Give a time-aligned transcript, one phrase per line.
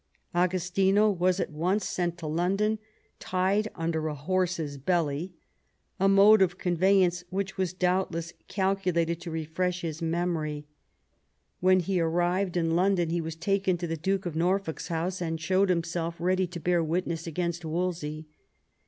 [0.33, 2.79] Agostino was at once sent to London
[3.19, 5.35] tied under a horse's belly—
[5.99, 10.65] a mode of conveyance which was doubt less calculated to refresh his memory.
[11.59, 15.39] When he arrived in London he was taken to the Duke of Norfolk's house, and
[15.39, 18.25] showed himself ready to bear witness against Wolsey.